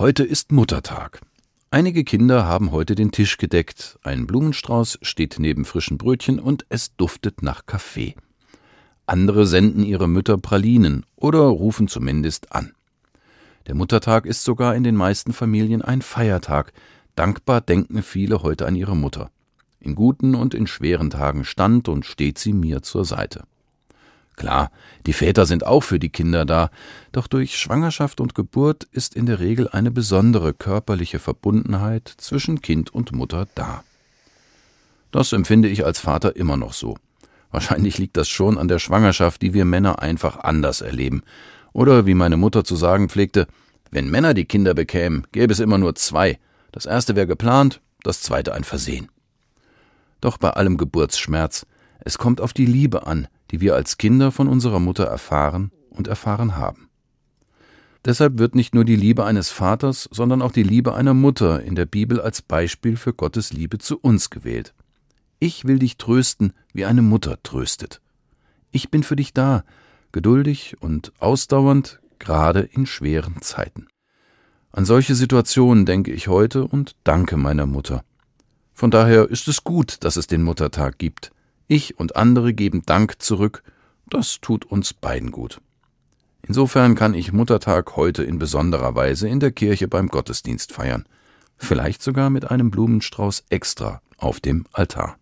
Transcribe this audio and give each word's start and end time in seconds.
Heute 0.00 0.22
ist 0.22 0.52
Muttertag. 0.52 1.22
Einige 1.72 2.04
Kinder 2.04 2.46
haben 2.46 2.70
heute 2.70 2.94
den 2.94 3.10
Tisch 3.10 3.36
gedeckt, 3.36 3.98
ein 4.04 4.28
Blumenstrauß 4.28 5.00
steht 5.02 5.40
neben 5.40 5.64
frischen 5.64 5.98
Brötchen 5.98 6.38
und 6.38 6.64
es 6.68 6.94
duftet 6.94 7.42
nach 7.42 7.66
Kaffee. 7.66 8.14
Andere 9.06 9.44
senden 9.44 9.82
ihre 9.82 10.06
Mütter 10.08 10.38
Pralinen 10.38 11.04
oder 11.16 11.40
rufen 11.40 11.88
zumindest 11.88 12.52
an. 12.52 12.74
Der 13.66 13.74
Muttertag 13.74 14.24
ist 14.24 14.44
sogar 14.44 14.76
in 14.76 14.84
den 14.84 14.94
meisten 14.94 15.32
Familien 15.32 15.82
ein 15.82 16.00
Feiertag. 16.00 16.72
Dankbar 17.16 17.60
denken 17.60 18.04
viele 18.04 18.44
heute 18.44 18.68
an 18.68 18.76
ihre 18.76 18.94
Mutter. 18.94 19.32
In 19.80 19.96
guten 19.96 20.36
und 20.36 20.54
in 20.54 20.68
schweren 20.68 21.10
Tagen 21.10 21.44
stand 21.44 21.88
und 21.88 22.06
steht 22.06 22.38
sie 22.38 22.52
mir 22.52 22.82
zur 22.82 23.04
Seite. 23.04 23.42
Klar, 24.38 24.70
die 25.04 25.12
Väter 25.12 25.46
sind 25.46 25.66
auch 25.66 25.82
für 25.82 25.98
die 25.98 26.10
Kinder 26.10 26.44
da, 26.44 26.70
doch 27.10 27.26
durch 27.26 27.58
Schwangerschaft 27.58 28.20
und 28.20 28.36
Geburt 28.36 28.84
ist 28.92 29.16
in 29.16 29.26
der 29.26 29.40
Regel 29.40 29.68
eine 29.68 29.90
besondere 29.90 30.54
körperliche 30.54 31.18
Verbundenheit 31.18 32.14
zwischen 32.18 32.62
Kind 32.62 32.94
und 32.94 33.10
Mutter 33.10 33.48
da. 33.56 33.82
Das 35.10 35.32
empfinde 35.32 35.68
ich 35.68 35.84
als 35.84 35.98
Vater 35.98 36.36
immer 36.36 36.56
noch 36.56 36.72
so. 36.72 36.96
Wahrscheinlich 37.50 37.98
liegt 37.98 38.16
das 38.16 38.28
schon 38.28 38.58
an 38.58 38.68
der 38.68 38.78
Schwangerschaft, 38.78 39.42
die 39.42 39.54
wir 39.54 39.64
Männer 39.64 40.00
einfach 40.02 40.38
anders 40.38 40.82
erleben. 40.82 41.22
Oder 41.72 42.06
wie 42.06 42.14
meine 42.14 42.36
Mutter 42.36 42.62
zu 42.62 42.76
sagen 42.76 43.08
pflegte, 43.08 43.48
wenn 43.90 44.08
Männer 44.08 44.34
die 44.34 44.44
Kinder 44.44 44.74
bekämen, 44.74 45.26
gäbe 45.32 45.52
es 45.52 45.58
immer 45.58 45.78
nur 45.78 45.96
zwei. 45.96 46.38
Das 46.70 46.86
erste 46.86 47.16
wäre 47.16 47.26
geplant, 47.26 47.80
das 48.04 48.20
zweite 48.20 48.54
ein 48.54 48.62
Versehen. 48.62 49.08
Doch 50.20 50.38
bei 50.38 50.50
allem 50.50 50.76
Geburtsschmerz, 50.76 51.66
es 51.98 52.18
kommt 52.18 52.40
auf 52.40 52.52
die 52.52 52.66
Liebe 52.66 53.04
an, 53.08 53.26
die 53.50 53.60
wir 53.60 53.74
als 53.74 53.98
Kinder 53.98 54.32
von 54.32 54.48
unserer 54.48 54.80
Mutter 54.80 55.04
erfahren 55.04 55.70
und 55.90 56.08
erfahren 56.08 56.56
haben. 56.56 56.88
Deshalb 58.04 58.38
wird 58.38 58.54
nicht 58.54 58.74
nur 58.74 58.84
die 58.84 58.96
Liebe 58.96 59.24
eines 59.24 59.50
Vaters, 59.50 60.08
sondern 60.12 60.40
auch 60.40 60.52
die 60.52 60.62
Liebe 60.62 60.94
einer 60.94 61.14
Mutter 61.14 61.62
in 61.62 61.74
der 61.74 61.86
Bibel 61.86 62.20
als 62.20 62.42
Beispiel 62.42 62.96
für 62.96 63.12
Gottes 63.12 63.52
Liebe 63.52 63.78
zu 63.78 63.98
uns 63.98 64.30
gewählt. 64.30 64.72
Ich 65.40 65.66
will 65.66 65.78
dich 65.78 65.98
trösten, 65.98 66.52
wie 66.72 66.84
eine 66.84 67.02
Mutter 67.02 67.42
tröstet. 67.42 68.00
Ich 68.70 68.90
bin 68.90 69.02
für 69.02 69.16
dich 69.16 69.34
da, 69.34 69.64
geduldig 70.12 70.76
und 70.80 71.12
ausdauernd, 71.18 72.00
gerade 72.18 72.60
in 72.60 72.86
schweren 72.86 73.42
Zeiten. 73.42 73.86
An 74.70 74.84
solche 74.84 75.14
Situationen 75.14 75.86
denke 75.86 76.12
ich 76.12 76.28
heute 76.28 76.66
und 76.66 76.94
danke 77.04 77.36
meiner 77.36 77.66
Mutter. 77.66 78.04
Von 78.74 78.90
daher 78.90 79.28
ist 79.28 79.48
es 79.48 79.64
gut, 79.64 80.04
dass 80.04 80.16
es 80.16 80.26
den 80.26 80.42
Muttertag 80.42 80.98
gibt. 80.98 81.32
Ich 81.68 81.98
und 81.98 82.16
andere 82.16 82.54
geben 82.54 82.82
Dank 82.86 83.20
zurück, 83.20 83.62
das 84.08 84.40
tut 84.40 84.64
uns 84.64 84.94
beiden 84.94 85.30
gut. 85.30 85.60
Insofern 86.40 86.94
kann 86.94 87.12
ich 87.12 87.32
Muttertag 87.32 87.94
heute 87.94 88.24
in 88.24 88.38
besonderer 88.38 88.94
Weise 88.94 89.28
in 89.28 89.38
der 89.38 89.52
Kirche 89.52 89.86
beim 89.86 90.08
Gottesdienst 90.08 90.72
feiern, 90.72 91.04
vielleicht 91.58 92.02
sogar 92.02 92.30
mit 92.30 92.50
einem 92.50 92.70
Blumenstrauß 92.70 93.44
extra 93.50 94.00
auf 94.16 94.40
dem 94.40 94.64
Altar. 94.72 95.18